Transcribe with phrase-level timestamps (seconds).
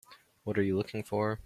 [0.45, 1.39] What are you looking for?